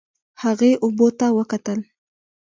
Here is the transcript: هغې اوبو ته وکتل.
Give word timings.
هغې 0.43 0.71
اوبو 0.83 1.07
ته 1.19 1.25
وکتل. 1.37 1.79